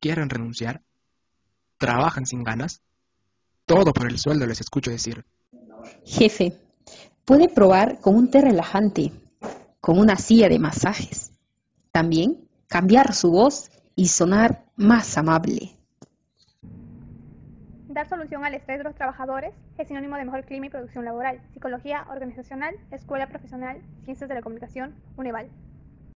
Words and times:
quieren 0.00 0.30
renunciar, 0.30 0.82
trabajan 1.78 2.26
sin 2.26 2.42
ganas, 2.42 2.82
todo 3.66 3.92
por 3.92 4.06
el 4.08 4.18
sueldo 4.18 4.46
les 4.46 4.60
escucho 4.60 4.90
decir. 4.90 5.24
Jefe, 6.04 6.58
puede 7.24 7.48
probar 7.48 8.00
con 8.00 8.16
un 8.16 8.30
té 8.30 8.40
relajante, 8.40 9.12
con 9.80 9.98
una 9.98 10.16
silla 10.16 10.48
de 10.48 10.58
masajes. 10.58 11.32
También 11.92 12.48
cambiar 12.66 13.14
su 13.14 13.30
voz 13.30 13.70
y 13.94 14.08
sonar 14.08 14.64
más 14.76 15.16
amable. 15.18 15.76
Dar 17.88 18.08
solución 18.08 18.44
al 18.44 18.54
estrés 18.54 18.78
de 18.78 18.84
los 18.84 18.94
trabajadores 18.94 19.52
es 19.76 19.88
sinónimo 19.88 20.16
de 20.16 20.24
mejor 20.24 20.44
clima 20.44 20.66
y 20.66 20.70
producción 20.70 21.04
laboral. 21.04 21.40
Psicología 21.52 22.06
organizacional, 22.10 22.76
Escuela 22.92 23.28
Profesional, 23.28 23.82
Ciencias 24.04 24.28
de 24.28 24.34
la 24.36 24.42
Comunicación, 24.42 24.94
UNEVAL. 25.16 25.50